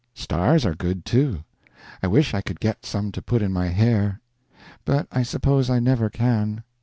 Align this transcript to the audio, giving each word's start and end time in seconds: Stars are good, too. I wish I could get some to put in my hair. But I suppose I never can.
Stars 0.15 0.65
are 0.65 0.73
good, 0.73 1.05
too. 1.05 1.43
I 2.01 2.07
wish 2.07 2.33
I 2.33 2.41
could 2.41 2.59
get 2.59 2.87
some 2.87 3.11
to 3.11 3.21
put 3.21 3.43
in 3.43 3.53
my 3.53 3.67
hair. 3.67 4.19
But 4.83 5.07
I 5.11 5.21
suppose 5.21 5.69
I 5.69 5.77
never 5.79 6.09
can. 6.09 6.63